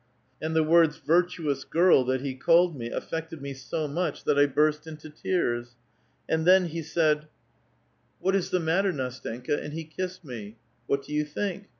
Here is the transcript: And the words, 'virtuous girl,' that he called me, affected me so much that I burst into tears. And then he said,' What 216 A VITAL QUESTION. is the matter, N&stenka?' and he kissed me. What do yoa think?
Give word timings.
And 0.41 0.55
the 0.55 0.63
words, 0.63 0.97
'virtuous 0.97 1.63
girl,' 1.63 2.03
that 2.05 2.21
he 2.21 2.33
called 2.33 2.75
me, 2.75 2.89
affected 2.89 3.39
me 3.39 3.53
so 3.53 3.87
much 3.87 4.23
that 4.23 4.35
I 4.39 4.47
burst 4.47 4.87
into 4.87 5.11
tears. 5.11 5.75
And 6.27 6.43
then 6.47 6.65
he 6.69 6.81
said,' 6.81 7.27
What 8.19 8.31
216 8.31 8.61
A 8.63 8.65
VITAL 8.65 8.81
QUESTION. 8.81 9.03
is 9.05 9.21
the 9.21 9.29
matter, 9.39 9.55
N&stenka?' 9.61 9.63
and 9.63 9.73
he 9.75 9.83
kissed 9.83 10.25
me. 10.25 10.55
What 10.87 11.03
do 11.03 11.13
yoa 11.13 11.27
think? 11.27 11.67